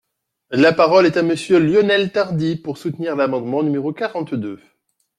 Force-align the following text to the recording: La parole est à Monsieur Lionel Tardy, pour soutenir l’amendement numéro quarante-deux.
La 0.49 0.73
parole 0.73 1.05
est 1.05 1.15
à 1.17 1.21
Monsieur 1.21 1.59
Lionel 1.59 2.11
Tardy, 2.11 2.55
pour 2.55 2.79
soutenir 2.79 3.15
l’amendement 3.15 3.61
numéro 3.61 3.93
quarante-deux. 3.93 4.59